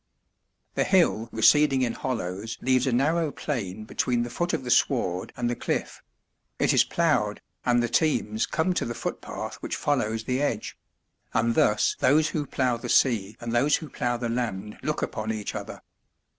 The 0.73 0.83
hill 0.83 1.29
receding 1.31 1.83
in 1.83 1.93
hollows 1.93 2.57
leaves 2.59 2.87
a 2.87 2.91
narrow 2.91 3.29
plain 3.29 3.85
between 3.85 4.23
the 4.23 4.31
foot 4.31 4.51
of 4.51 4.63
the 4.63 4.71
sward 4.71 5.31
and 5.37 5.47
the 5.47 5.55
cliff; 5.55 6.01
it 6.57 6.73
is 6.73 6.83
ploughed, 6.83 7.39
and 7.67 7.83
the 7.83 7.87
teams 7.87 8.47
come 8.47 8.73
to 8.73 8.85
the 8.85 8.95
footpath 8.95 9.57
which 9.57 9.75
follows 9.75 10.23
the 10.23 10.41
edge; 10.41 10.75
and 11.35 11.53
thus 11.53 11.95
those 11.99 12.29
who 12.29 12.47
plough 12.47 12.77
the 12.77 12.89
sea 12.89 13.37
and 13.39 13.51
those 13.53 13.75
who 13.75 13.89
plough 13.89 14.17
the 14.17 14.27
land 14.27 14.75
look 14.81 15.03
upon 15.03 15.31
each 15.31 15.53
other. 15.53 15.83